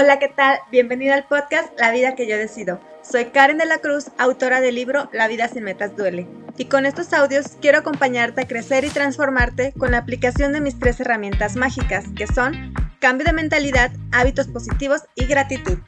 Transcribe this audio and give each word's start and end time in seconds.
Hola, 0.00 0.20
¿qué 0.20 0.28
tal? 0.28 0.60
Bienvenido 0.70 1.12
al 1.12 1.26
podcast 1.26 1.72
La 1.76 1.90
vida 1.90 2.14
que 2.14 2.28
yo 2.28 2.38
decido. 2.38 2.78
Soy 3.02 3.24
Karen 3.32 3.58
de 3.58 3.66
la 3.66 3.78
Cruz, 3.78 4.12
autora 4.16 4.60
del 4.60 4.76
libro 4.76 5.10
La 5.12 5.26
vida 5.26 5.48
sin 5.48 5.64
metas 5.64 5.96
duele. 5.96 6.28
Y 6.56 6.66
con 6.66 6.86
estos 6.86 7.12
audios 7.12 7.56
quiero 7.60 7.78
acompañarte 7.78 8.42
a 8.42 8.46
crecer 8.46 8.84
y 8.84 8.90
transformarte 8.90 9.72
con 9.76 9.90
la 9.90 9.98
aplicación 9.98 10.52
de 10.52 10.60
mis 10.60 10.78
tres 10.78 11.00
herramientas 11.00 11.56
mágicas, 11.56 12.04
que 12.14 12.28
son 12.28 12.72
cambio 13.00 13.26
de 13.26 13.32
mentalidad, 13.32 13.90
hábitos 14.12 14.46
positivos 14.46 15.02
y 15.16 15.24
gratitud. 15.24 15.78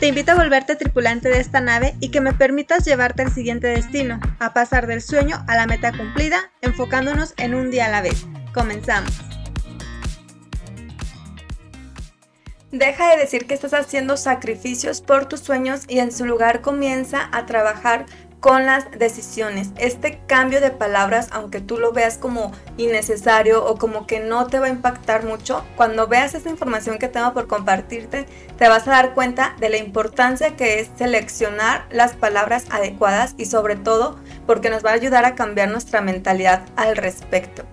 Te 0.00 0.08
invito 0.08 0.32
a 0.32 0.34
volverte 0.42 0.74
tripulante 0.74 1.28
de 1.28 1.38
esta 1.38 1.60
nave 1.60 1.94
y 2.00 2.10
que 2.10 2.20
me 2.20 2.32
permitas 2.32 2.84
llevarte 2.84 3.22
al 3.22 3.32
siguiente 3.32 3.68
destino, 3.68 4.18
a 4.40 4.52
pasar 4.52 4.88
del 4.88 5.00
sueño 5.00 5.44
a 5.46 5.54
la 5.54 5.68
meta 5.68 5.96
cumplida, 5.96 6.50
enfocándonos 6.60 7.34
en 7.36 7.54
un 7.54 7.70
día 7.70 7.86
a 7.86 7.90
la 7.90 8.02
vez. 8.02 8.26
Comenzamos. 8.52 9.29
Deja 12.72 13.10
de 13.10 13.16
decir 13.16 13.48
que 13.48 13.54
estás 13.54 13.74
haciendo 13.74 14.16
sacrificios 14.16 15.00
por 15.00 15.26
tus 15.26 15.40
sueños 15.40 15.82
y 15.88 15.98
en 15.98 16.12
su 16.12 16.24
lugar 16.24 16.60
comienza 16.60 17.28
a 17.32 17.44
trabajar 17.44 18.06
con 18.38 18.64
las 18.64 18.88
decisiones. 18.92 19.70
Este 19.76 20.20
cambio 20.28 20.60
de 20.60 20.70
palabras, 20.70 21.28
aunque 21.32 21.60
tú 21.60 21.78
lo 21.78 21.92
veas 21.92 22.16
como 22.16 22.52
innecesario 22.76 23.64
o 23.64 23.76
como 23.76 24.06
que 24.06 24.20
no 24.20 24.46
te 24.46 24.60
va 24.60 24.66
a 24.66 24.70
impactar 24.70 25.24
mucho, 25.24 25.64
cuando 25.76 26.06
veas 26.06 26.34
esta 26.34 26.48
información 26.48 26.98
que 26.98 27.08
tengo 27.08 27.34
por 27.34 27.48
compartirte, 27.48 28.26
te 28.56 28.68
vas 28.68 28.86
a 28.86 28.92
dar 28.92 29.14
cuenta 29.14 29.56
de 29.58 29.68
la 29.68 29.76
importancia 29.76 30.54
que 30.54 30.78
es 30.78 30.90
seleccionar 30.96 31.86
las 31.90 32.12
palabras 32.12 32.66
adecuadas 32.70 33.34
y 33.36 33.46
sobre 33.46 33.74
todo 33.74 34.16
porque 34.46 34.70
nos 34.70 34.84
va 34.84 34.90
a 34.90 34.94
ayudar 34.94 35.24
a 35.24 35.34
cambiar 35.34 35.70
nuestra 35.70 36.00
mentalidad 36.00 36.62
al 36.76 36.96
respecto. 36.96 37.64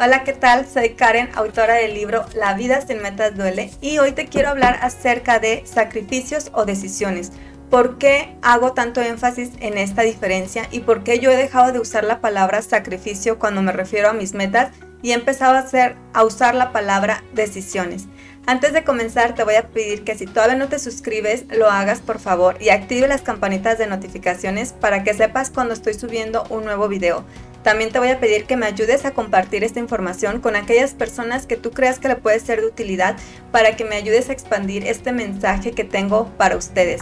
Hola, 0.00 0.22
¿qué 0.22 0.32
tal? 0.32 0.64
Soy 0.64 0.90
Karen, 0.90 1.28
autora 1.34 1.74
del 1.74 1.92
libro 1.92 2.24
La 2.32 2.54
vida 2.54 2.80
sin 2.80 3.02
metas 3.02 3.36
duele 3.36 3.72
y 3.80 3.98
hoy 3.98 4.12
te 4.12 4.26
quiero 4.26 4.50
hablar 4.50 4.78
acerca 4.80 5.40
de 5.40 5.64
sacrificios 5.66 6.52
o 6.54 6.64
decisiones. 6.64 7.32
¿Por 7.68 7.98
qué 7.98 8.36
hago 8.40 8.74
tanto 8.74 9.00
énfasis 9.00 9.50
en 9.58 9.76
esta 9.76 10.02
diferencia 10.02 10.68
y 10.70 10.80
por 10.80 11.02
qué 11.02 11.18
yo 11.18 11.32
he 11.32 11.36
dejado 11.36 11.72
de 11.72 11.80
usar 11.80 12.04
la 12.04 12.20
palabra 12.20 12.62
sacrificio 12.62 13.40
cuando 13.40 13.60
me 13.60 13.72
refiero 13.72 14.08
a 14.08 14.12
mis 14.12 14.34
metas 14.34 14.70
y 15.02 15.10
he 15.10 15.14
empezado 15.14 15.56
a, 15.56 15.60
hacer, 15.60 15.96
a 16.14 16.22
usar 16.22 16.54
la 16.54 16.70
palabra 16.70 17.24
decisiones? 17.32 18.06
Antes 18.46 18.72
de 18.72 18.84
comenzar 18.84 19.34
te 19.34 19.42
voy 19.42 19.56
a 19.56 19.66
pedir 19.66 20.04
que 20.04 20.16
si 20.16 20.26
todavía 20.26 20.54
no 20.54 20.68
te 20.68 20.78
suscribes 20.78 21.44
lo 21.48 21.68
hagas 21.68 21.98
por 21.98 22.20
favor 22.20 22.56
y 22.62 22.68
active 22.68 23.08
las 23.08 23.22
campanitas 23.22 23.78
de 23.78 23.88
notificaciones 23.88 24.74
para 24.74 25.02
que 25.02 25.12
sepas 25.12 25.50
cuando 25.50 25.74
estoy 25.74 25.94
subiendo 25.94 26.44
un 26.50 26.64
nuevo 26.64 26.86
video. 26.86 27.24
También 27.62 27.90
te 27.90 27.98
voy 27.98 28.08
a 28.08 28.20
pedir 28.20 28.44
que 28.44 28.56
me 28.56 28.66
ayudes 28.66 29.04
a 29.04 29.12
compartir 29.12 29.64
esta 29.64 29.80
información 29.80 30.40
con 30.40 30.56
aquellas 30.56 30.94
personas 30.94 31.46
que 31.46 31.56
tú 31.56 31.70
creas 31.70 31.98
que 31.98 32.08
le 32.08 32.16
puede 32.16 32.40
ser 32.40 32.60
de 32.60 32.66
utilidad 32.66 33.16
para 33.52 33.76
que 33.76 33.84
me 33.84 33.96
ayudes 33.96 34.28
a 34.28 34.32
expandir 34.32 34.86
este 34.86 35.12
mensaje 35.12 35.72
que 35.72 35.84
tengo 35.84 36.28
para 36.36 36.56
ustedes. 36.56 37.00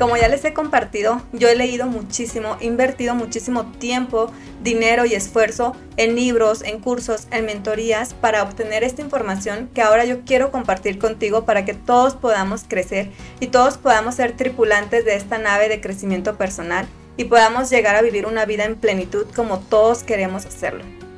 Como 0.00 0.16
ya 0.16 0.28
les 0.28 0.42
he 0.46 0.54
compartido, 0.54 1.20
yo 1.34 1.50
he 1.50 1.54
leído 1.54 1.86
muchísimo, 1.86 2.56
invertido 2.60 3.14
muchísimo 3.14 3.66
tiempo, 3.72 4.32
dinero 4.62 5.04
y 5.04 5.12
esfuerzo 5.12 5.76
en 5.98 6.16
libros, 6.16 6.62
en 6.62 6.80
cursos, 6.80 7.28
en 7.30 7.44
mentorías 7.44 8.14
para 8.14 8.42
obtener 8.42 8.82
esta 8.82 9.02
información 9.02 9.68
que 9.74 9.82
ahora 9.82 10.06
yo 10.06 10.22
quiero 10.24 10.50
compartir 10.50 10.98
contigo 10.98 11.44
para 11.44 11.66
que 11.66 11.74
todos 11.74 12.14
podamos 12.14 12.64
crecer 12.66 13.10
y 13.40 13.48
todos 13.48 13.76
podamos 13.76 14.14
ser 14.14 14.34
tripulantes 14.38 15.04
de 15.04 15.16
esta 15.16 15.36
nave 15.36 15.68
de 15.68 15.82
crecimiento 15.82 16.38
personal 16.38 16.86
y 17.18 17.24
podamos 17.24 17.68
llegar 17.68 17.94
a 17.94 18.00
vivir 18.00 18.24
una 18.24 18.46
vida 18.46 18.64
en 18.64 18.76
plenitud 18.76 19.26
como 19.36 19.58
todos 19.58 20.02
queremos 20.02 20.46
hacerlo. 20.46 21.09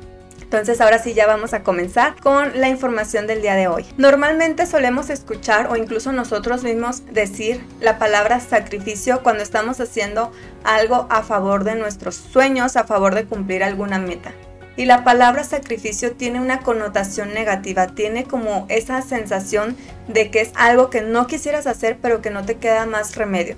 Entonces 0.53 0.81
ahora 0.81 0.99
sí 0.99 1.15
ya 1.15 1.25
vamos 1.25 1.55
a 1.55 1.63
comenzar 1.63 2.13
con 2.21 2.61
la 2.61 2.69
información 2.69 3.25
del 3.25 3.41
día 3.41 3.55
de 3.55 3.67
hoy. 3.67 3.87
Normalmente 3.97 4.67
solemos 4.67 5.09
escuchar 5.09 5.65
o 5.71 5.75
incluso 5.75 6.11
nosotros 6.11 6.61
mismos 6.61 7.03
decir 7.11 7.65
la 7.81 7.97
palabra 7.97 8.39
sacrificio 8.39 9.23
cuando 9.23 9.41
estamos 9.41 9.79
haciendo 9.79 10.31
algo 10.63 11.07
a 11.09 11.23
favor 11.23 11.63
de 11.63 11.73
nuestros 11.73 12.13
sueños, 12.13 12.77
a 12.77 12.83
favor 12.83 13.15
de 13.15 13.25
cumplir 13.25 13.63
alguna 13.63 13.97
meta. 13.97 14.31
Y 14.77 14.85
la 14.85 15.03
palabra 15.03 15.43
sacrificio 15.43 16.11
tiene 16.11 16.39
una 16.39 16.59
connotación 16.59 17.33
negativa, 17.33 17.87
tiene 17.87 18.25
como 18.25 18.67
esa 18.69 19.01
sensación 19.01 19.75
de 20.07 20.29
que 20.29 20.41
es 20.41 20.51
algo 20.53 20.91
que 20.91 21.01
no 21.01 21.25
quisieras 21.25 21.65
hacer 21.65 21.97
pero 21.99 22.21
que 22.21 22.29
no 22.29 22.45
te 22.45 22.57
queda 22.57 22.85
más 22.85 23.15
remedio. 23.15 23.57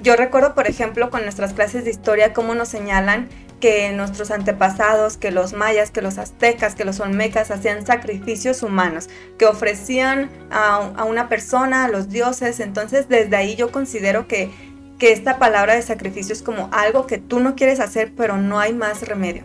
Yo 0.00 0.16
recuerdo, 0.16 0.54
por 0.54 0.66
ejemplo, 0.66 1.10
con 1.10 1.24
nuestras 1.24 1.52
clases 1.52 1.84
de 1.84 1.90
historia, 1.90 2.32
cómo 2.32 2.54
nos 2.54 2.68
señalan 2.68 3.28
que 3.62 3.92
nuestros 3.92 4.32
antepasados, 4.32 5.16
que 5.16 5.30
los 5.30 5.52
mayas, 5.52 5.92
que 5.92 6.02
los 6.02 6.18
aztecas, 6.18 6.74
que 6.74 6.84
los 6.84 6.98
olmecas 6.98 7.52
hacían 7.52 7.86
sacrificios 7.86 8.64
humanos, 8.64 9.08
que 9.38 9.46
ofrecían 9.46 10.30
a, 10.50 11.04
una 11.04 11.28
persona, 11.28 11.84
a 11.84 11.88
los 11.88 12.08
dioses. 12.08 12.58
Entonces 12.58 13.08
desde 13.08 13.36
ahí 13.36 13.54
yo 13.54 13.70
considero 13.70 14.26
que, 14.26 14.50
que 14.98 15.12
esta 15.12 15.38
palabra 15.38 15.76
de 15.76 15.82
sacrificio 15.82 16.32
es 16.32 16.42
como 16.42 16.70
algo 16.72 17.06
que 17.06 17.18
tú 17.18 17.38
no 17.38 17.54
quieres 17.54 17.78
hacer, 17.78 18.12
pero 18.16 18.36
no 18.36 18.58
hay 18.58 18.74
más 18.74 19.06
remedio. 19.06 19.44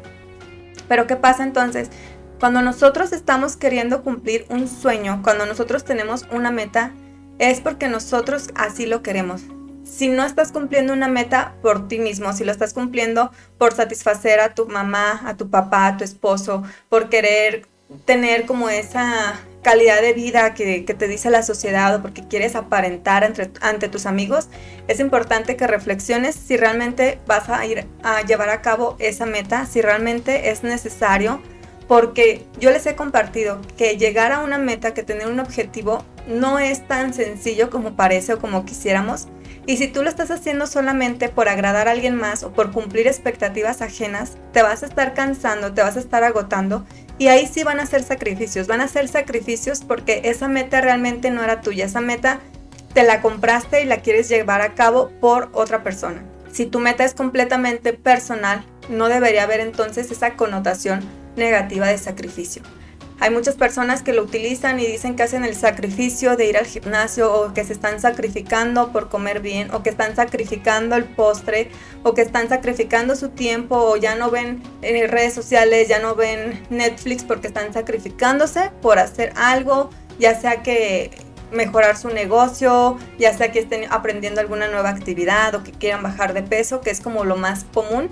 Pero 0.88 1.06
¿qué 1.06 1.16
pasa 1.16 1.44
entonces? 1.44 1.92
Cuando 2.40 2.64
nosotros 2.64 3.14
estamos 3.14 3.56
queriendo 3.56 4.02
cumplir 4.02 4.48
un 4.50 4.68
sueño, 4.68 5.22
cuando 5.24 5.46
nosotros 5.46 5.86
tenemos 5.86 6.26
una 6.32 6.50
meta, 6.50 6.92
es 7.38 7.62
porque 7.62 7.88
nosotros 7.88 8.50
así 8.56 8.88
lo 8.88 9.04
queremos 9.04 9.44
si 9.90 10.08
no 10.08 10.26
estás 10.26 10.52
cumpliendo 10.52 10.94
una 10.94 11.08
meta 11.08 11.56
por 11.62 11.88
ti 11.88 12.00
mismo, 12.00 12.34
si 12.34 12.44
lo 12.44 12.52
estás 12.52 12.74
cumpliendo 12.74 13.32
por 13.58 13.74
satisfacer 13.74 14.40
a 14.40 14.54
tu 14.54 14.68
mamá, 14.68 15.22
a 15.26 15.36
tu 15.36 15.50
papá, 15.50 15.88
a 15.88 15.98
tu 15.98 16.04
esposo, 16.04 16.64
por 16.90 17.10
querer 17.10 17.68
tener 18.06 18.46
como 18.46 18.70
esa 18.70 19.40
calidad 19.62 20.02
de 20.02 20.14
vida 20.14 20.54
que, 20.54 20.82
te 20.82 21.08
dice 21.08 21.30
la 21.30 21.44
sociedad 21.44 21.96
o 21.96 22.02
porque 22.02 22.26
quieres 22.28 22.56
aparentar 22.56 23.30
ante 23.62 23.90
tus 23.90 24.06
amigos, 24.06 24.50
es 24.88 25.00
importante 25.00 25.58
que 25.58 25.68
reflexiones 25.68 26.36
si 26.36 26.58
realmente 26.58 27.20
vas 27.28 27.50
a 27.50 27.66
ir 27.66 27.86
a 28.04 28.22
llevar 28.22 28.50
a 28.50 28.62
cabo 28.62 28.96
esa 29.00 29.26
meta, 29.26 29.66
si 29.66 29.82
realmente 29.82 30.52
es 30.52 30.64
necesario, 30.64 31.42
porque 31.88 32.46
yo 32.60 32.72
les 32.72 32.86
he 32.86 32.96
compartido 32.96 33.62
que 33.78 33.98
llegar 33.98 34.32
a 34.32 34.40
una 34.40 34.58
meta, 34.58 34.94
que 34.94 35.04
tener 35.04 35.28
un 35.28 35.40
objetivo, 35.40 36.04
no 36.28 36.60
es 36.60 36.86
tan 36.88 37.14
sencillo 37.14 37.70
como 37.70 37.96
parece 37.96 38.34
o 38.34 38.40
como 38.40 38.66
quisiéramos 38.66 39.28
y 39.68 39.76
si 39.76 39.90
tú 39.90 40.02
lo 40.02 40.10
estás 40.10 40.32
haciendo 40.32 40.66
solamente 40.66 41.28
por 41.28 41.50
agradar 41.50 41.90
a 41.90 41.92
alguien 41.92 42.16
más 42.16 42.44
o 42.44 42.54
por 42.54 42.72
cumplir 42.72 43.06
expectativas 43.06 43.82
ajenas, 43.82 44.38
te 44.54 44.64
vas 44.64 44.82
a 44.82 44.86
estar 44.86 45.14
cansando, 45.14 45.74
te 45.74 45.84
vas 45.84 45.98
a 45.98 46.00
estar 46.00 46.24
agotando 46.24 46.86
y 47.20 47.28
ahí 47.28 47.46
sí 47.48 47.64
van 47.64 47.82
a 47.82 47.86
ser 47.86 48.02
sacrificios. 48.04 48.68
Van 48.68 48.80
a 48.80 48.88
ser 48.88 49.10
sacrificios 49.10 49.84
porque 49.84 50.22
esa 50.24 50.48
meta 50.48 50.80
realmente 50.80 51.32
no 51.32 51.44
era 51.44 51.60
tuya. 51.60 51.86
Esa 51.86 52.00
meta 52.00 52.40
te 52.94 53.04
la 53.04 53.22
compraste 53.22 53.82
y 53.82 53.86
la 53.86 53.98
quieres 53.98 54.30
llevar 54.30 54.62
a 54.62 54.74
cabo 54.74 55.12
por 55.20 55.50
otra 55.52 55.84
persona. 55.84 56.24
Si 56.50 56.66
tu 56.66 56.80
meta 56.80 57.04
es 57.04 57.14
completamente 57.14 57.92
personal, 57.92 58.64
no 58.88 59.10
debería 59.10 59.44
haber 59.44 59.60
entonces 59.60 60.10
esa 60.12 60.36
connotación 60.36 61.02
negativa 61.36 61.88
de 61.88 61.98
sacrificio. 61.98 62.64
Hay 63.20 63.32
muchas 63.32 63.56
personas 63.56 64.04
que 64.04 64.14
lo 64.14 64.22
utilizan 64.22 64.80
y 64.80 64.86
dicen 64.86 65.16
que 65.16 65.24
hacen 65.24 65.44
el 65.44 65.56
sacrificio 65.56 66.36
de 66.36 66.46
ir 66.46 66.58
al 66.58 66.68
gimnasio 66.68 67.34
o 67.34 67.54
que 67.54 67.64
se 67.64 67.74
están 67.74 68.00
sacrificando 68.00 68.92
por 68.92 69.10
comer 69.10 69.40
bien 69.40 69.72
o 69.74 69.82
que 69.82 69.90
están 69.90 70.16
sacrificando 70.16 70.96
el 70.96 71.06
postre 71.06 71.72
o 72.04 72.14
que 72.14 72.22
están 72.22 72.48
sacrificando 72.48 73.16
su 73.16 73.30
tiempo 73.30 73.76
o 73.76 73.98
ya 73.98 74.16
no 74.16 74.30
ven 74.30 74.62
en 74.84 75.10
redes 75.10 75.34
sociales, 75.34 75.88
ya 75.88 75.98
no 75.98 76.14
ven 76.14 76.64
Netflix 76.70 77.24
porque 77.24 77.48
están 77.48 77.74
sacrificándose 77.74 78.72
por 78.82 79.00
hacer 79.00 79.34
algo, 79.36 79.90
ya 80.20 80.40
sea 80.40 80.62
que 80.62 81.10
mejorar 81.52 81.98
su 81.98 82.10
negocio, 82.10 82.98
ya 83.18 83.36
sea 83.36 83.52
que 83.52 83.60
estén 83.60 83.92
aprendiendo 83.92 84.42
alguna 84.42 84.68
nueva 84.68 84.90
actividad 84.90 85.56
o 85.56 85.64
que 85.64 85.72
quieran 85.72 86.04
bajar 86.04 86.34
de 86.34 86.44
peso, 86.44 86.82
que 86.82 86.92
es 86.92 87.00
como 87.00 87.24
lo 87.24 87.36
más 87.36 87.66
común. 87.74 88.10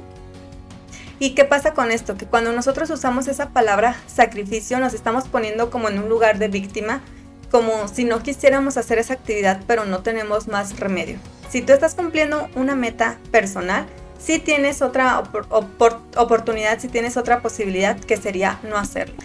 ¿Y 1.18 1.32
qué 1.32 1.46
pasa 1.46 1.74
con 1.74 1.92
esto? 1.92 2.18
Que 2.18 2.26
cuando 2.26 2.52
nosotros 2.52 2.90
usamos 2.90 3.28
esa 3.28 3.50
palabra 3.50 3.96
sacrificio 4.08 4.80
nos 4.80 4.94
estamos 4.94 5.28
poniendo 5.28 5.70
como 5.70 5.88
en 5.88 6.00
un 6.00 6.10
lugar 6.10 6.40
de 6.40 6.50
víctima, 6.50 7.02
como 7.52 7.88
si 7.88 8.04
no 8.04 8.22
quisiéramos 8.22 8.76
hacer 8.76 9.00
esa 9.00 9.14
actividad 9.14 9.62
pero 9.66 9.86
no 9.86 10.00
tenemos 10.00 10.48
más 10.48 10.78
remedio. 10.80 11.18
Si 11.50 11.62
tú 11.62 11.72
estás 11.72 11.96
cumpliendo 11.96 12.50
una 12.56 12.76
meta 12.76 13.18
personal, 13.32 13.86
si 14.20 14.40
tienes 14.40 14.82
otra 14.82 15.24
oportunidad, 16.18 16.80
si 16.80 16.90
tienes 16.90 17.16
otra 17.16 17.42
posibilidad 17.42 17.98
que 17.98 18.18
sería 18.18 18.60
no 18.64 18.76
hacerlo. 18.76 19.16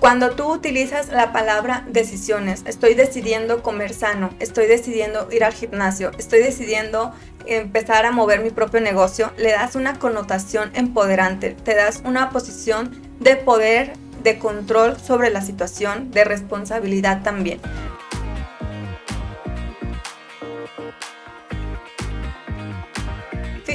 Cuando 0.00 0.30
tú 0.30 0.50
utilizas 0.50 1.08
la 1.08 1.30
palabra 1.30 1.84
decisiones, 1.86 2.62
estoy 2.64 2.94
decidiendo 2.94 3.62
comer 3.62 3.92
sano, 3.92 4.30
estoy 4.40 4.66
decidiendo 4.66 5.28
ir 5.30 5.44
al 5.44 5.52
gimnasio, 5.52 6.10
estoy 6.18 6.40
decidiendo 6.42 7.12
empezar 7.46 8.06
a 8.06 8.12
mover 8.12 8.40
mi 8.40 8.50
propio 8.50 8.80
negocio, 8.80 9.32
le 9.36 9.52
das 9.52 9.74
una 9.74 9.98
connotación 9.98 10.70
empoderante, 10.74 11.50
te 11.50 11.74
das 11.74 12.02
una 12.04 12.30
posición 12.30 12.90
de 13.20 13.36
poder, 13.36 13.92
de 14.22 14.38
control 14.38 14.98
sobre 14.98 15.30
la 15.30 15.40
situación, 15.40 16.10
de 16.10 16.24
responsabilidad 16.24 17.22
también. 17.22 17.60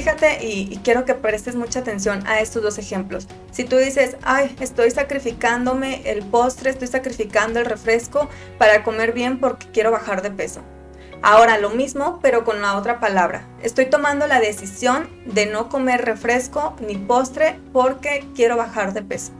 fíjate 0.06 0.46
y, 0.46 0.78
quiero 0.84 1.04
que 1.04 1.14
prestes 1.14 1.56
mucha 1.56 1.80
atención 1.80 2.24
a 2.28 2.38
estos 2.38 2.62
dos 2.62 2.78
ejemplos. 2.78 3.26
Si 3.50 3.64
tú 3.64 3.76
dices, 3.76 4.16
ay, 4.22 4.54
estoy 4.60 4.92
sacrificándome 4.92 6.08
el 6.08 6.24
postre, 6.24 6.70
estoy 6.70 6.86
sacrificando 6.86 7.58
el 7.58 7.66
refresco 7.66 8.28
para 8.56 8.84
comer 8.84 9.12
bien 9.12 9.40
porque 9.40 9.66
quiero 9.72 9.90
bajar 9.90 10.22
de 10.22 10.30
peso. 10.30 10.62
Ahora 11.22 11.58
lo 11.58 11.70
mismo, 11.70 12.20
pero 12.22 12.44
con 12.44 12.62
la 12.62 12.76
otra 12.76 13.00
palabra. 13.00 13.46
Estoy 13.62 13.86
tomando 13.86 14.26
la 14.26 14.40
decisión 14.40 15.08
de 15.26 15.46
no 15.46 15.68
comer 15.68 16.04
refresco 16.04 16.76
ni 16.86 16.96
postre 16.96 17.58
porque 17.72 18.24
quiero 18.34 18.56
bajar 18.56 18.92
de 18.92 19.02
peso. 19.02 19.32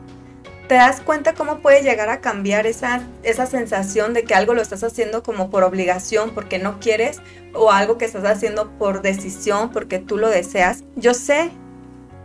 ¿Te 0.69 0.75
das 0.75 1.01
cuenta 1.01 1.35
cómo 1.35 1.59
puede 1.61 1.83
llegar 1.83 2.09
a 2.09 2.21
cambiar 2.21 2.67
esa, 2.67 3.01
esa 3.23 3.47
sensación 3.47 4.15
de 4.15 4.25
que 4.25 4.35
algo 4.35 4.53
lo 4.53 4.63
estás 4.63 4.83
haciendo 4.83 5.23
como 5.23 5.49
por 5.49 5.63
obligación, 5.63 6.31
porque 6.31 6.59
no 6.59 6.81
quieres, 6.81 7.21
o 7.55 7.71
algo 7.71 7.99
que 7.99 8.05
estás 8.05 8.25
haciendo 8.25 8.71
por 8.77 9.01
decisión, 9.01 9.71
porque 9.71 10.01
tú 10.01 10.19
lo 10.19 10.29
deseas? 10.29 10.83
Yo 10.97 11.15
sé 11.15 11.53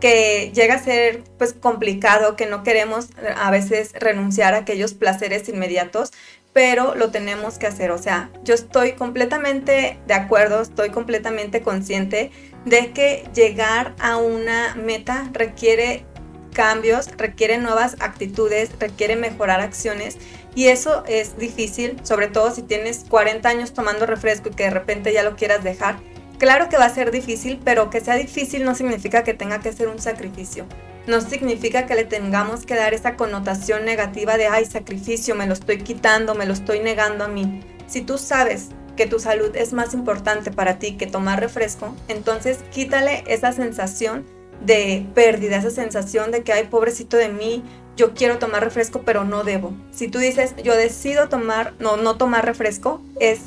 que 0.00 0.50
llega 0.52 0.74
a 0.74 0.82
ser 0.82 1.22
pues 1.38 1.52
complicado, 1.52 2.34
que 2.34 2.46
no 2.46 2.64
queremos 2.64 3.10
a 3.36 3.52
veces 3.52 3.92
renunciar 3.92 4.54
a 4.54 4.58
aquellos 4.58 4.94
placeres 4.94 5.48
inmediatos, 5.48 6.10
pero 6.52 6.94
lo 6.94 7.10
tenemos 7.10 7.58
que 7.58 7.66
hacer. 7.66 7.90
O 7.90 7.98
sea, 7.98 8.30
yo 8.44 8.54
estoy 8.54 8.92
completamente 8.92 9.98
de 10.06 10.14
acuerdo, 10.14 10.62
estoy 10.62 10.90
completamente 10.90 11.62
consciente 11.62 12.30
de 12.64 12.90
que 12.92 13.28
llegar 13.34 13.94
a 13.98 14.16
una 14.16 14.74
meta 14.74 15.28
requiere 15.32 16.04
cambios, 16.52 17.08
requiere 17.16 17.58
nuevas 17.58 17.96
actitudes, 18.00 18.70
requiere 18.78 19.16
mejorar 19.16 19.60
acciones 19.60 20.18
y 20.54 20.66
eso 20.68 21.02
es 21.08 21.38
difícil, 21.38 21.96
sobre 22.02 22.28
todo 22.28 22.50
si 22.54 22.62
tienes 22.62 23.04
40 23.08 23.48
años 23.48 23.72
tomando 23.72 24.04
refresco 24.04 24.50
y 24.50 24.54
que 24.54 24.64
de 24.64 24.70
repente 24.70 25.12
ya 25.12 25.22
lo 25.22 25.34
quieras 25.36 25.64
dejar. 25.64 25.96
Claro 26.38 26.68
que 26.68 26.76
va 26.76 26.86
a 26.86 26.94
ser 26.94 27.10
difícil, 27.10 27.60
pero 27.64 27.88
que 27.88 28.00
sea 28.00 28.16
difícil 28.16 28.64
no 28.64 28.74
significa 28.74 29.24
que 29.24 29.32
tenga 29.32 29.60
que 29.60 29.72
ser 29.72 29.88
un 29.88 29.98
sacrificio. 29.98 30.66
No 31.06 31.20
significa 31.20 31.86
que 31.86 31.94
le 31.94 32.04
tengamos 32.04 32.64
que 32.64 32.76
dar 32.76 32.94
esa 32.94 33.16
connotación 33.16 33.84
negativa 33.84 34.36
de, 34.36 34.46
ay, 34.46 34.64
sacrificio, 34.64 35.34
me 35.34 35.46
lo 35.46 35.52
estoy 35.52 35.78
quitando, 35.78 36.34
me 36.34 36.46
lo 36.46 36.52
estoy 36.52 36.80
negando 36.80 37.24
a 37.24 37.28
mí. 37.28 37.62
Si 37.88 38.02
tú 38.02 38.18
sabes 38.18 38.68
que 38.96 39.06
tu 39.06 39.18
salud 39.18 39.54
es 39.56 39.72
más 39.72 39.94
importante 39.94 40.50
para 40.50 40.78
ti 40.78 40.96
que 40.96 41.06
tomar 41.06 41.40
refresco, 41.40 41.94
entonces 42.08 42.58
quítale 42.70 43.24
esa 43.26 43.52
sensación 43.52 44.24
de 44.64 45.04
pérdida, 45.14 45.56
esa 45.56 45.70
sensación 45.70 46.30
de 46.30 46.42
que, 46.42 46.52
ay, 46.52 46.68
pobrecito 46.70 47.16
de 47.16 47.28
mí, 47.28 47.64
yo 47.96 48.14
quiero 48.14 48.38
tomar 48.38 48.62
refresco, 48.62 49.02
pero 49.02 49.24
no 49.24 49.44
debo. 49.44 49.74
Si 49.90 50.08
tú 50.08 50.18
dices, 50.18 50.54
yo 50.62 50.76
decido 50.76 51.28
tomar, 51.28 51.74
no, 51.78 51.96
no 51.96 52.16
tomar 52.16 52.44
refresco, 52.44 53.02
es 53.18 53.40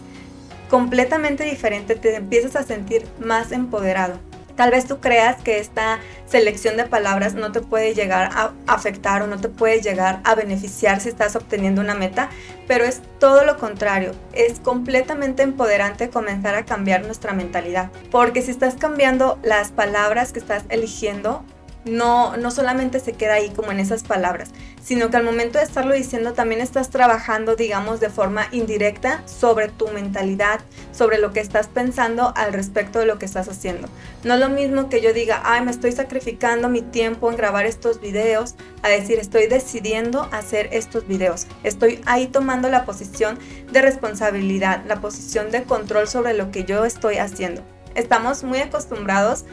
completamente 0.69 1.43
diferente, 1.43 1.95
te 1.95 2.15
empiezas 2.15 2.55
a 2.55 2.63
sentir 2.63 3.05
más 3.19 3.51
empoderado. 3.51 4.19
Tal 4.55 4.71
vez 4.71 4.85
tú 4.85 4.99
creas 4.99 5.41
que 5.41 5.59
esta 5.59 5.99
selección 6.25 6.77
de 6.77 6.85
palabras 6.85 7.33
no 7.33 7.51
te 7.51 7.61
puede 7.61 7.93
llegar 7.93 8.29
a 8.33 8.53
afectar 8.67 9.21
o 9.21 9.27
no 9.27 9.39
te 9.39 9.49
puede 9.49 9.81
llegar 9.81 10.21
a 10.23 10.35
beneficiar 10.35 11.01
si 11.01 11.09
estás 11.09 11.35
obteniendo 11.35 11.81
una 11.81 11.93
meta, 11.93 12.29
pero 12.67 12.85
es 12.85 13.01
todo 13.19 13.43
lo 13.43 13.57
contrario. 13.57 14.13
Es 14.33 14.59
completamente 14.59 15.43
empoderante 15.43 16.09
comenzar 16.09 16.55
a 16.55 16.65
cambiar 16.65 17.05
nuestra 17.05 17.33
mentalidad, 17.33 17.91
porque 18.11 18.41
si 18.41 18.51
estás 18.51 18.75
cambiando 18.75 19.39
las 19.43 19.71
palabras 19.71 20.31
que 20.31 20.39
estás 20.39 20.63
eligiendo, 20.69 21.43
no, 21.85 22.35
no 22.37 22.49
solamente 22.49 22.99
se 22.99 23.13
queda 23.13 23.35
ahí 23.35 23.49
como 23.49 23.71
en 23.71 23.79
esas 23.79 24.03
palabras, 24.03 24.49
sino 24.85 25.09
que 25.09 25.17
al 25.17 25.23
momento 25.23 25.57
de 25.57 25.63
estarlo 25.63 25.95
diciendo 25.95 26.33
también 26.33 26.61
estás 26.61 26.91
trabajando, 26.91 27.55
digamos, 27.55 27.99
de 27.99 28.11
forma 28.11 28.47
indirecta 28.51 29.23
sobre 29.27 29.67
tu 29.67 29.87
mentalidad, 29.87 30.59
sobre 30.91 31.17
lo 31.17 31.33
que 31.33 31.39
estás 31.39 31.67
pensando 31.67 32.31
al 32.35 32.53
respecto 32.53 32.99
de 32.99 33.07
lo 33.07 33.17
que 33.17 33.25
estás 33.25 33.49
haciendo. 33.49 33.89
No 34.23 34.35
es 34.35 34.39
lo 34.39 34.49
mismo 34.49 34.87
que 34.87 35.01
yo 35.01 35.11
diga, 35.11 35.41
ay, 35.43 35.65
me 35.65 35.71
estoy 35.71 35.91
sacrificando 35.91 36.69
mi 36.69 36.83
tiempo 36.83 37.31
en 37.31 37.35
grabar 37.35 37.65
estos 37.65 37.99
videos, 37.99 38.53
a 38.83 38.89
decir, 38.89 39.17
estoy 39.17 39.47
decidiendo 39.47 40.29
hacer 40.31 40.69
estos 40.71 41.07
videos. 41.07 41.47
Estoy 41.63 41.99
ahí 42.05 42.27
tomando 42.27 42.69
la 42.69 42.85
posición 42.85 43.39
de 43.71 43.81
responsabilidad, 43.81 44.83
la 44.85 45.01
posición 45.01 45.49
de 45.49 45.63
control 45.63 46.07
sobre 46.07 46.35
lo 46.35 46.51
que 46.51 46.63
yo 46.63 46.85
estoy 46.85 47.17
haciendo. 47.17 47.63
Estamos 47.95 48.43
muy 48.43 48.59
acostumbrados 48.59 49.45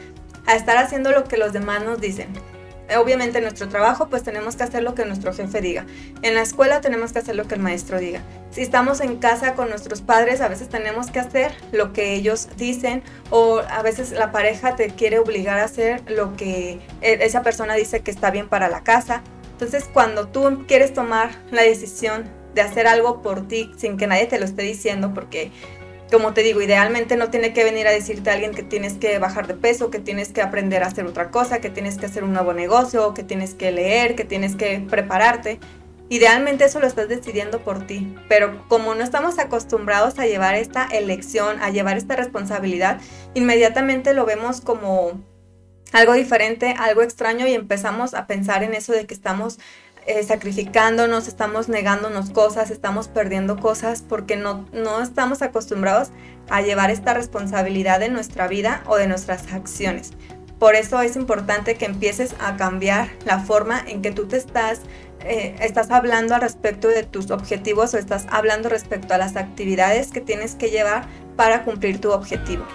a 0.45 0.55
estar 0.55 0.77
haciendo 0.77 1.11
lo 1.11 1.23
que 1.23 1.37
los 1.37 1.53
demás 1.53 1.83
nos 1.83 1.99
dicen. 1.99 2.27
Obviamente 2.97 3.37
en 3.37 3.45
nuestro 3.45 3.69
trabajo 3.69 4.07
pues 4.09 4.23
tenemos 4.23 4.55
que 4.55 4.63
hacer 4.63 4.83
lo 4.83 4.93
que 4.93 5.05
nuestro 5.05 5.33
jefe 5.33 5.61
diga. 5.61 5.85
En 6.21 6.35
la 6.35 6.41
escuela 6.41 6.81
tenemos 6.81 7.13
que 7.13 7.19
hacer 7.19 7.35
lo 7.35 7.47
que 7.47 7.55
el 7.55 7.61
maestro 7.61 7.99
diga. 7.99 8.21
Si 8.51 8.61
estamos 8.61 9.01
en 9.01 9.17
casa 9.17 9.53
con 9.55 9.69
nuestros 9.69 10.01
padres 10.01 10.41
a 10.41 10.47
veces 10.47 10.69
tenemos 10.69 11.09
que 11.09 11.19
hacer 11.19 11.53
lo 11.71 11.93
que 11.93 12.13
ellos 12.13 12.49
dicen 12.57 13.01
o 13.29 13.59
a 13.59 13.81
veces 13.81 14.11
la 14.11 14.31
pareja 14.31 14.75
te 14.75 14.89
quiere 14.89 15.19
obligar 15.19 15.59
a 15.59 15.63
hacer 15.63 16.03
lo 16.09 16.35
que 16.35 16.79
e, 17.01 17.19
esa 17.21 17.41
persona 17.41 17.75
dice 17.75 18.01
que 18.01 18.11
está 18.11 18.31
bien 18.31 18.49
para 18.49 18.69
la 18.69 18.83
casa. 18.83 19.23
Entonces 19.53 19.85
cuando 19.91 20.27
tú 20.27 20.65
quieres 20.67 20.93
tomar 20.93 21.31
la 21.51 21.63
decisión 21.63 22.25
de 22.53 22.61
hacer 22.61 22.85
algo 22.85 23.21
por 23.21 23.47
ti 23.47 23.71
sin 23.77 23.97
que 23.97 24.07
nadie 24.07 24.27
te 24.27 24.39
lo 24.39 24.45
esté 24.45 24.63
diciendo 24.63 25.13
porque 25.13 25.51
como 26.13 26.35
te 26.35 26.43
digo, 26.43 26.61
idealmente 26.61 27.17
no 27.17 27.31
tiene 27.31 27.53
que 27.53 27.63
venir 27.63 27.87
a 27.87 27.91
decirte 27.91 28.29
a 28.29 28.33
alguien 28.33 28.53
que 28.53 28.61
tienes 28.61 28.93
que 28.93 29.17
bajar 29.17 29.47
de 29.47 29.55
peso, 29.55 29.89
que 29.89 29.97
tienes 29.97 30.31
que 30.31 30.43
aprender 30.43 30.83
a 30.83 30.87
hacer 30.87 31.07
otra 31.07 31.31
cosa, 31.31 31.59
que 31.59 31.71
tienes 31.71 31.97
que 31.97 32.05
hacer 32.05 32.23
un 32.23 32.33
nuevo 32.33 32.53
negocio, 32.53 33.15
que 33.15 33.23
tienes 33.23 33.55
que 33.55 33.71
leer, 33.71 34.13
que 34.13 34.23
tienes 34.23 34.55
que 34.55 34.85
prepararte. 34.87 35.59
Idealmente 36.09 36.65
eso 36.65 36.79
lo 36.79 36.85
estás 36.85 37.09
decidiendo 37.09 37.61
por 37.61 37.87
ti, 37.87 38.15
pero 38.29 38.63
como 38.67 38.93
no 38.93 39.03
estamos 39.03 39.39
acostumbrados 39.39 40.19
a 40.19 40.27
llevar 40.27 40.53
esta 40.53 40.85
elección, 40.85 41.59
a 41.63 41.71
llevar 41.71 41.97
esta 41.97 42.15
responsabilidad, 42.15 43.01
inmediatamente 43.33 44.13
lo 44.13 44.23
vemos 44.27 44.61
como 44.61 45.19
algo 45.93 46.13
diferente, 46.13 46.75
algo 46.77 47.01
extraño 47.01 47.47
y 47.47 47.53
empezamos 47.53 48.13
a 48.13 48.27
pensar 48.27 48.61
en 48.61 48.75
eso 48.75 48.93
de 48.93 49.07
que 49.07 49.15
estamos 49.15 49.57
eh, 50.05 50.23
sacrificándonos, 50.23 51.27
estamos 51.27 51.69
negándonos 51.69 52.29
cosas, 52.29 52.71
estamos 52.71 53.07
perdiendo 53.07 53.57
cosas 53.57 54.03
porque 54.07 54.35
no, 54.35 54.65
no 54.73 55.01
estamos 55.01 55.41
acostumbrados 55.41 56.09
a 56.49 56.61
llevar 56.61 56.91
esta 56.91 57.13
responsabilidad 57.13 57.99
de 57.99 58.09
nuestra 58.09 58.47
vida 58.47 58.83
o 58.87 58.97
de 58.97 59.07
nuestras 59.07 59.51
acciones. 59.53 60.11
Por 60.59 60.75
eso 60.75 61.01
es 61.01 61.15
importante 61.15 61.75
que 61.75 61.85
empieces 61.85 62.35
a 62.39 62.55
cambiar 62.55 63.09
la 63.25 63.39
forma 63.39 63.83
en 63.85 64.01
que 64.01 64.11
tú 64.11 64.27
te 64.27 64.37
estás, 64.37 64.81
eh, 65.21 65.55
estás 65.59 65.91
hablando 65.91 66.35
al 66.35 66.41
respecto 66.41 66.87
de 66.87 67.03
tus 67.03 67.31
objetivos 67.31 67.93
o 67.93 67.97
estás 67.97 68.25
hablando 68.29 68.69
respecto 68.69 69.13
a 69.13 69.17
las 69.17 69.35
actividades 69.35 70.11
que 70.11 70.21
tienes 70.21 70.55
que 70.55 70.69
llevar 70.69 71.05
para 71.35 71.63
cumplir 71.63 71.99
tu 71.99 72.11
objetivo. 72.11 72.65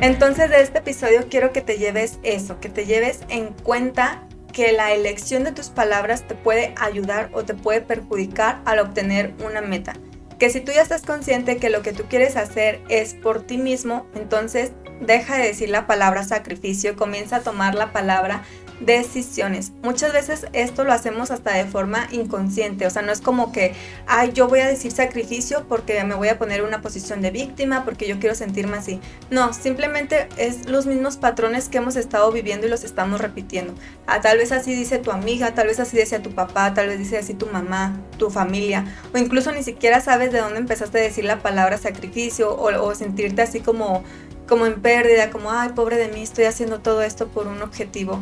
Entonces 0.00 0.48
de 0.48 0.62
este 0.62 0.78
episodio 0.78 1.26
quiero 1.28 1.52
que 1.52 1.60
te 1.60 1.76
lleves 1.76 2.18
eso, 2.22 2.58
que 2.58 2.70
te 2.70 2.86
lleves 2.86 3.20
en 3.28 3.52
cuenta 3.52 4.26
que 4.50 4.72
la 4.72 4.94
elección 4.94 5.44
de 5.44 5.52
tus 5.52 5.68
palabras 5.68 6.26
te 6.26 6.34
puede 6.34 6.74
ayudar 6.78 7.28
o 7.34 7.44
te 7.44 7.52
puede 7.52 7.82
perjudicar 7.82 8.62
al 8.64 8.78
obtener 8.78 9.34
una 9.44 9.60
meta. 9.60 9.92
Que 10.38 10.48
si 10.48 10.62
tú 10.62 10.72
ya 10.72 10.80
estás 10.80 11.02
consciente 11.02 11.58
que 11.58 11.68
lo 11.68 11.82
que 11.82 11.92
tú 11.92 12.04
quieres 12.08 12.36
hacer 12.36 12.80
es 12.88 13.12
por 13.12 13.42
ti 13.42 13.58
mismo, 13.58 14.06
entonces 14.14 14.72
deja 15.02 15.36
de 15.36 15.48
decir 15.48 15.68
la 15.68 15.86
palabra 15.86 16.24
sacrificio, 16.24 16.96
comienza 16.96 17.36
a 17.36 17.40
tomar 17.40 17.74
la 17.74 17.92
palabra 17.92 18.42
decisiones. 18.80 19.72
Muchas 19.82 20.12
veces 20.12 20.46
esto 20.52 20.84
lo 20.84 20.92
hacemos 20.92 21.30
hasta 21.30 21.54
de 21.54 21.64
forma 21.64 22.08
inconsciente, 22.10 22.86
o 22.86 22.90
sea, 22.90 23.02
no 23.02 23.12
es 23.12 23.20
como 23.20 23.52
que, 23.52 23.74
ay, 24.06 24.32
yo 24.32 24.48
voy 24.48 24.60
a 24.60 24.66
decir 24.66 24.90
sacrificio 24.90 25.66
porque 25.68 26.02
me 26.04 26.14
voy 26.14 26.28
a 26.28 26.38
poner 26.38 26.60
en 26.60 26.66
una 26.66 26.80
posición 26.80 27.20
de 27.20 27.30
víctima, 27.30 27.84
porque 27.84 28.08
yo 28.08 28.18
quiero 28.18 28.34
sentirme 28.34 28.78
así. 28.78 29.00
No, 29.30 29.52
simplemente 29.52 30.28
es 30.36 30.68
los 30.68 30.86
mismos 30.86 31.16
patrones 31.16 31.68
que 31.68 31.78
hemos 31.78 31.96
estado 31.96 32.32
viviendo 32.32 32.66
y 32.66 32.70
los 32.70 32.84
estamos 32.84 33.20
repitiendo. 33.20 33.74
Ah, 34.06 34.20
tal 34.20 34.38
vez 34.38 34.52
así 34.52 34.74
dice 34.74 34.98
tu 34.98 35.10
amiga, 35.10 35.54
tal 35.54 35.66
vez 35.66 35.78
así 35.78 35.96
dice 35.96 36.18
tu 36.18 36.30
papá, 36.34 36.74
tal 36.74 36.88
vez 36.88 36.98
dice 36.98 37.18
así 37.18 37.34
tu 37.34 37.46
mamá, 37.46 38.00
tu 38.18 38.30
familia, 38.30 38.84
o 39.14 39.18
incluso 39.18 39.52
ni 39.52 39.62
siquiera 39.62 40.00
sabes 40.00 40.32
de 40.32 40.38
dónde 40.38 40.58
empezaste 40.58 40.98
a 40.98 41.02
decir 41.02 41.24
la 41.24 41.40
palabra 41.40 41.78
sacrificio 41.78 42.54
o, 42.54 42.82
o 42.82 42.94
sentirte 42.94 43.42
así 43.42 43.60
como 43.60 44.02
como 44.50 44.66
en 44.66 44.82
pérdida, 44.82 45.30
como, 45.30 45.52
ay, 45.52 45.70
pobre 45.76 45.96
de 45.96 46.08
mí, 46.08 46.22
estoy 46.22 46.44
haciendo 46.44 46.80
todo 46.80 47.02
esto 47.02 47.28
por 47.28 47.46
un 47.46 47.62
objetivo. 47.62 48.20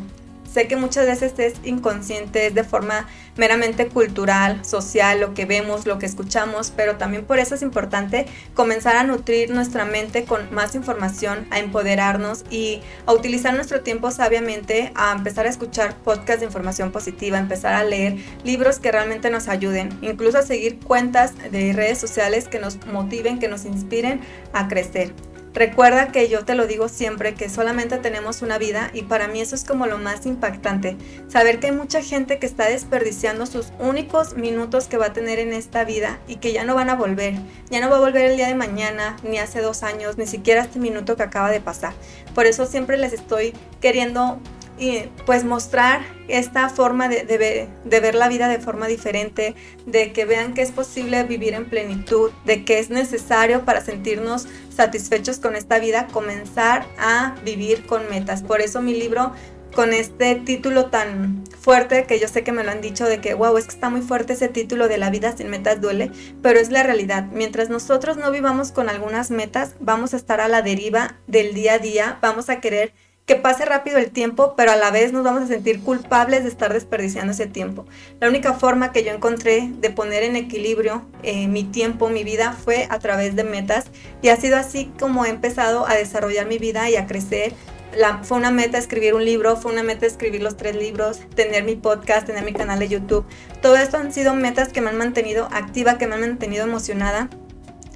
Sé 0.52 0.66
que 0.66 0.76
muchas 0.76 1.06
veces 1.06 1.38
es 1.38 1.54
inconsciente, 1.64 2.46
es 2.46 2.54
de 2.54 2.64
forma 2.64 3.06
meramente 3.36 3.88
cultural, 3.88 4.64
social, 4.64 5.20
lo 5.20 5.34
que 5.34 5.44
vemos, 5.44 5.86
lo 5.86 5.98
que 5.98 6.06
escuchamos, 6.06 6.72
pero 6.74 6.96
también 6.96 7.24
por 7.24 7.38
eso 7.38 7.54
es 7.54 7.62
importante 7.62 8.26
comenzar 8.54 8.96
a 8.96 9.04
nutrir 9.04 9.50
nuestra 9.50 9.84
mente 9.84 10.24
con 10.24 10.52
más 10.52 10.74
información, 10.74 11.46
a 11.50 11.58
empoderarnos 11.58 12.44
y 12.50 12.80
a 13.06 13.12
utilizar 13.12 13.54
nuestro 13.54 13.82
tiempo 13.82 14.10
sabiamente, 14.10 14.90
a 14.94 15.12
empezar 15.12 15.46
a 15.46 15.50
escuchar 15.50 15.96
podcasts 15.96 16.40
de 16.40 16.46
información 16.46 16.92
positiva, 16.92 17.38
empezar 17.38 17.74
a 17.74 17.84
leer 17.84 18.16
libros 18.42 18.78
que 18.78 18.90
realmente 18.90 19.30
nos 19.30 19.48
ayuden, 19.48 19.96
incluso 20.02 20.38
a 20.38 20.42
seguir 20.42 20.78
cuentas 20.80 21.34
de 21.50 21.72
redes 21.72 21.98
sociales 21.98 22.48
que 22.48 22.58
nos 22.58 22.84
motiven, 22.86 23.38
que 23.38 23.48
nos 23.48 23.64
inspiren 23.64 24.20
a 24.52 24.66
crecer. 24.66 25.12
Recuerda 25.58 26.12
que 26.12 26.28
yo 26.28 26.44
te 26.44 26.54
lo 26.54 26.68
digo 26.68 26.88
siempre, 26.88 27.34
que 27.34 27.48
solamente 27.48 27.98
tenemos 27.98 28.42
una 28.42 28.58
vida 28.58 28.92
y 28.94 29.02
para 29.02 29.26
mí 29.26 29.40
eso 29.40 29.56
es 29.56 29.64
como 29.64 29.86
lo 29.86 29.98
más 29.98 30.24
impactante. 30.24 30.96
Saber 31.26 31.58
que 31.58 31.66
hay 31.66 31.72
mucha 31.72 32.00
gente 32.00 32.38
que 32.38 32.46
está 32.46 32.68
desperdiciando 32.68 33.44
sus 33.44 33.72
únicos 33.80 34.36
minutos 34.36 34.86
que 34.86 34.98
va 34.98 35.06
a 35.06 35.12
tener 35.12 35.40
en 35.40 35.52
esta 35.52 35.82
vida 35.82 36.20
y 36.28 36.36
que 36.36 36.52
ya 36.52 36.64
no 36.64 36.76
van 36.76 36.90
a 36.90 36.94
volver. 36.94 37.34
Ya 37.70 37.80
no 37.80 37.90
va 37.90 37.96
a 37.96 38.00
volver 38.00 38.26
el 38.26 38.36
día 38.36 38.46
de 38.46 38.54
mañana, 38.54 39.16
ni 39.24 39.38
hace 39.38 39.60
dos 39.60 39.82
años, 39.82 40.16
ni 40.16 40.28
siquiera 40.28 40.62
este 40.62 40.78
minuto 40.78 41.16
que 41.16 41.24
acaba 41.24 41.50
de 41.50 41.60
pasar. 41.60 41.92
Por 42.36 42.46
eso 42.46 42.64
siempre 42.64 42.96
les 42.96 43.12
estoy 43.12 43.52
queriendo 43.80 44.38
y 44.78 45.04
pues 45.26 45.44
mostrar 45.44 46.00
esta 46.28 46.68
forma 46.68 47.08
de, 47.08 47.24
de, 47.24 48.00
ver 48.00 48.14
la 48.14 48.28
vida 48.28 48.48
de 48.48 48.58
forma 48.58 48.86
diferente, 48.86 49.54
de 49.86 50.12
que 50.12 50.24
vean 50.24 50.54
que 50.54 50.62
es 50.62 50.70
posible 50.70 51.22
vivir 51.24 51.54
en 51.54 51.64
plenitud, 51.64 52.30
de 52.44 52.64
que 52.64 52.78
es 52.78 52.90
necesario 52.90 53.64
para 53.64 53.80
sentirnos 53.80 54.46
satisfechos 54.74 55.38
con 55.38 55.56
esta 55.56 55.78
vida 55.78 56.06
comenzar 56.12 56.86
a 56.98 57.34
vivir 57.44 57.86
con 57.86 58.08
metas. 58.08 58.42
Por 58.42 58.60
eso 58.60 58.82
mi 58.82 58.94
libro 58.94 59.32
con 59.74 59.92
este 59.92 60.34
título 60.34 60.86
tan 60.86 61.44
fuerte 61.60 62.04
que 62.04 62.18
yo 62.18 62.28
sé 62.28 62.42
que 62.42 62.52
me 62.52 62.64
lo 62.64 62.70
han 62.70 62.80
dicho 62.80 63.04
de 63.04 63.20
que 63.20 63.34
wow, 63.34 63.56
es 63.56 63.66
que 63.66 63.74
está 63.74 63.90
muy 63.90 64.00
fuerte 64.00 64.32
ese 64.32 64.48
título 64.48 64.88
de 64.88 64.98
la 64.98 65.10
vida 65.10 65.36
sin 65.36 65.50
metas 65.50 65.80
duele, 65.80 66.10
pero 66.42 66.58
es 66.58 66.70
la 66.70 66.82
realidad. 66.82 67.26
Mientras 67.32 67.68
nosotros 67.68 68.16
no 68.16 68.30
vivamos 68.30 68.72
con 68.72 68.88
algunas 68.88 69.30
metas, 69.30 69.74
vamos 69.80 70.14
a 70.14 70.16
estar 70.16 70.40
a 70.40 70.48
la 70.48 70.62
deriva 70.62 71.16
del 71.26 71.54
día 71.54 71.74
a 71.74 71.78
día, 71.78 72.18
vamos 72.20 72.48
a 72.48 72.60
querer 72.60 72.92
que 73.28 73.36
pase 73.36 73.66
rápido 73.66 73.98
el 73.98 74.10
tiempo, 74.10 74.54
pero 74.56 74.72
a 74.72 74.76
la 74.76 74.90
vez 74.90 75.12
nos 75.12 75.22
vamos 75.22 75.42
a 75.42 75.46
sentir 75.46 75.82
culpables 75.82 76.44
de 76.44 76.48
estar 76.48 76.72
desperdiciando 76.72 77.32
ese 77.32 77.46
tiempo. 77.46 77.84
La 78.20 78.28
única 78.28 78.54
forma 78.54 78.90
que 78.90 79.04
yo 79.04 79.12
encontré 79.12 79.70
de 79.70 79.90
poner 79.90 80.22
en 80.22 80.34
equilibrio 80.34 81.02
eh, 81.22 81.46
mi 81.46 81.62
tiempo, 81.62 82.08
mi 82.08 82.24
vida, 82.24 82.52
fue 82.52 82.88
a 82.88 82.98
través 82.98 83.36
de 83.36 83.44
metas 83.44 83.84
y 84.22 84.30
ha 84.30 84.36
sido 84.36 84.56
así 84.56 84.90
como 84.98 85.26
he 85.26 85.28
empezado 85.28 85.86
a 85.86 85.94
desarrollar 85.94 86.46
mi 86.46 86.56
vida 86.56 86.88
y 86.88 86.96
a 86.96 87.06
crecer. 87.06 87.52
La, 87.94 88.24
fue 88.24 88.38
una 88.38 88.50
meta 88.50 88.78
escribir 88.78 89.12
un 89.12 89.26
libro, 89.26 89.56
fue 89.56 89.72
una 89.72 89.82
meta 89.82 90.06
escribir 90.06 90.42
los 90.42 90.56
tres 90.56 90.74
libros, 90.74 91.20
tener 91.34 91.64
mi 91.64 91.76
podcast, 91.76 92.26
tener 92.26 92.44
mi 92.44 92.54
canal 92.54 92.78
de 92.78 92.88
YouTube. 92.88 93.26
Todo 93.60 93.76
esto 93.76 93.98
han 93.98 94.10
sido 94.10 94.32
metas 94.32 94.70
que 94.70 94.80
me 94.80 94.88
han 94.88 94.96
mantenido 94.96 95.48
activa, 95.52 95.98
que 95.98 96.06
me 96.06 96.14
han 96.14 96.22
mantenido 96.22 96.64
emocionada 96.64 97.28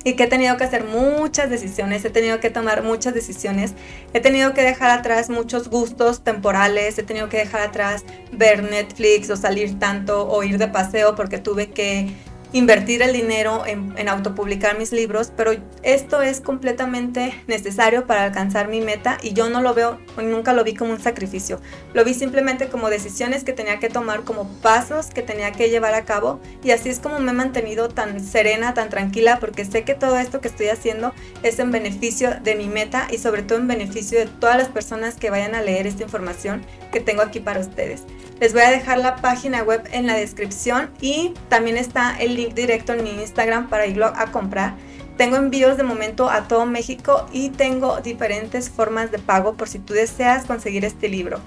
y 0.05 0.15
que 0.15 0.25
he 0.25 0.27
tenido 0.27 0.57
que 0.57 0.65
hacer 0.65 0.85
muchas 0.85 1.51
decisiones, 1.51 2.05
he 2.05 2.11
tenido 2.11 2.41
que 2.41 2.51
tomar 2.51 2.83
muchas 2.83 3.15
decisiones, 3.15 3.75
he 4.13 4.21
tenido 4.21 4.55
que 4.55 4.63
dejar 4.63 4.91
atrás 4.91 5.31
muchos 5.31 5.69
gustos 5.69 6.23
temporales, 6.23 6.99
he 6.99 7.03
tenido 7.03 7.29
que 7.29 7.39
dejar 7.39 7.61
atrás 7.61 8.05
ver 8.33 8.63
Netflix 8.63 9.31
o 9.31 9.37
salir 9.37 9.79
tanto 9.79 10.29
o 10.29 10.43
ir 10.43 10.59
de 10.59 10.69
paseo 10.69 11.15
porque 11.15 11.39
tuve 11.39 11.71
que 11.71 12.13
invertir 12.53 13.03
el 13.03 13.13
dinero 13.13 13.65
en, 13.67 13.95
en, 13.97 14.09
autopublicar 14.09 14.79
mis 14.79 14.93
libros, 14.93 15.33
pero 15.35 15.53
esto 15.83 16.21
es 16.21 16.41
completamente 16.41 17.35
necesario 17.47 18.07
para 18.07 18.25
alcanzar 18.25 18.69
mi 18.69 18.81
meta 18.81 19.19
y 19.23 19.33
yo 19.33 19.49
no 19.49 19.63
lo 19.63 19.73
veo, 19.75 19.99
nunca 20.23 20.53
lo 20.53 20.63
vi 20.63 20.75
como 20.75 20.93
un 20.93 21.01
sacrificio, 21.01 21.61
lo 21.95 22.05
vi 22.05 22.13
simplemente 22.15 22.69
como 22.69 22.91
decisiones 22.91 23.45
que 23.45 23.53
tenía 23.53 23.79
que 23.79 23.89
tomar, 23.89 24.25
como 24.25 24.49
pasos 24.61 25.07
que 25.07 25.23
tenía 25.23 25.53
que 25.53 25.71
llevar 25.71 25.95
a 25.95 26.05
cabo 26.05 26.41
y 26.63 26.73
así 26.73 26.91
es 26.91 26.99
como 26.99 27.19
me 27.21 27.31
he 27.31 27.35
mantenido 27.35 27.89
tan 27.89 28.21
serena, 28.21 28.75
tan 28.75 28.91
tranquila, 28.91 29.39
porque 29.41 29.65
sé 29.65 29.85
que 29.85 29.95
todo 29.95 30.19
esto 30.19 30.41
que 30.41 30.49
estoy 30.49 30.69
haciendo 30.69 31.15
es 31.43 31.59
en 31.59 31.71
beneficio 31.71 32.31
de 32.43 32.55
mi 32.55 32.67
meta 32.67 33.09
y 33.11 33.19
sobre 33.19 33.43
todo 33.43 33.59
en 33.59 33.69
beneficio 33.69 34.19
de 34.19 34.27
todas 34.27 34.59
las 34.59 34.69
personas 34.69 35.17
que 35.17 35.31
vayan 35.31 35.55
a 35.55 35.63
leer 35.63 35.87
esta 35.87 36.03
información 36.03 36.63
que 36.93 37.01
tengo 37.01 37.23
aquí 37.23 37.41
para 37.41 37.59
ustedes. 37.59 38.05
Les 38.39 38.53
voy 38.53 38.63
a 38.63 38.71
dejar 38.71 38.99
la 38.99 39.17
página 39.17 39.63
web 39.63 39.83
en 39.93 40.07
la 40.07 40.15
descripción 40.15 40.91
y 41.01 41.35
también 41.49 41.77
está 41.77 42.17
el 42.19 42.37
link 42.37 42.55
directo 42.55 42.93
en 42.93 43.03
mi 43.03 43.11
Instagram 43.11 43.69
para 43.69 43.87
irlo 43.87 44.07
a 44.07 44.27
comprar. 44.31 44.75
Tengo 45.17 45.37
envíos 45.37 45.77
de 45.77 45.83
momento 45.83 46.31
a 46.31 46.49
todo 46.49 46.67
México 46.67 47.27
y 47.33 47.51
tengo 47.51 48.01
diferentes 48.01 48.71
formas 48.71 49.11
de 49.11 49.19
pago 49.19 49.55
por 49.55 49.69
si 49.69 49.79
tú 49.79 49.95
deseas 49.95 50.45
conseguir 50.45 50.85
este 50.85 51.09
libro. 51.09 51.41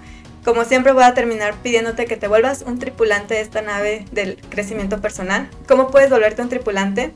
Como 0.45 0.63
siempre 0.63 0.91
voy 0.91 1.03
a 1.03 1.15
terminar 1.15 1.55
pidiéndote 1.55 2.05
que 2.05 2.17
te 2.17 2.27
vuelvas 2.27 2.61
un 2.61 2.77
tripulante 2.77 3.33
de 3.33 3.41
esta 3.41 3.61
nave 3.61 4.05
del 4.11 4.37
crecimiento 4.49 5.01
personal. 5.01 5.49
¿Cómo 5.67 5.89
puedes 5.89 6.11
volverte 6.11 6.43
un 6.43 6.49
tripulante? 6.49 7.11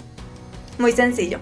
Muy 0.79 0.93
sencillo. 0.93 1.39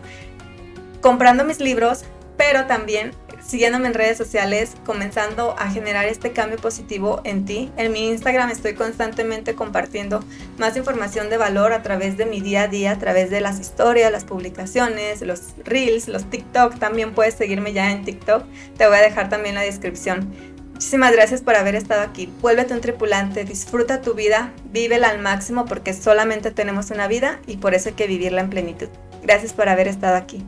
Comprando 1.01 1.45
mis 1.45 1.61
libros, 1.61 2.03
pero 2.35 2.65
también 2.65 3.13
siguiéndome 3.47 3.87
en 3.87 3.93
redes 3.93 4.17
sociales, 4.17 4.73
comenzando 4.85 5.55
a 5.57 5.71
generar 5.71 6.05
este 6.05 6.33
cambio 6.33 6.57
positivo 6.57 7.21
en 7.23 7.45
ti. 7.45 7.71
En 7.77 7.91
mi 7.93 8.09
Instagram 8.09 8.51
estoy 8.51 8.73
constantemente 8.73 9.55
compartiendo 9.55 10.23
más 10.57 10.75
información 10.75 11.29
de 11.29 11.37
valor 11.37 11.71
a 11.71 11.81
través 11.81 12.17
de 12.17 12.25
mi 12.25 12.41
día 12.41 12.63
a 12.63 12.67
día, 12.67 12.91
a 12.91 12.99
través 12.99 13.29
de 13.29 13.41
las 13.41 13.59
historias, 13.59 14.11
las 14.11 14.25
publicaciones, 14.25 15.21
los 15.21 15.55
reels, 15.63 16.09
los 16.09 16.29
TikTok. 16.29 16.77
También 16.77 17.13
puedes 17.13 17.35
seguirme 17.35 17.71
ya 17.71 17.91
en 17.91 18.03
TikTok. 18.03 18.43
Te 18.77 18.87
voy 18.87 18.97
a 18.97 19.01
dejar 19.01 19.29
también 19.29 19.55
la 19.55 19.61
descripción. 19.61 20.29
Muchísimas 20.73 21.11
gracias 21.11 21.41
por 21.41 21.55
haber 21.55 21.73
estado 21.73 22.01
aquí. 22.01 22.31
Vuélvete 22.41 22.73
un 22.73 22.81
tripulante, 22.81 23.45
disfruta 23.45 24.01
tu 24.01 24.13
vida, 24.13 24.53
vívela 24.71 25.09
al 25.09 25.19
máximo 25.19 25.65
porque 25.65 25.93
solamente 25.93 26.51
tenemos 26.51 26.91
una 26.91 27.07
vida 27.07 27.39
y 27.47 27.57
por 27.57 27.73
eso 27.73 27.89
hay 27.89 27.95
que 27.95 28.05
vivirla 28.05 28.41
en 28.41 28.51
plenitud. 28.51 28.89
Gracias 29.23 29.53
por 29.53 29.69
haber 29.69 29.87
estado 29.87 30.17
aquí. 30.17 30.45